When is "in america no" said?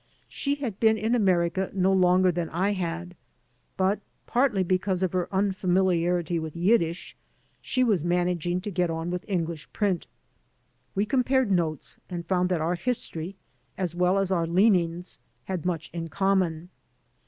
0.97-1.93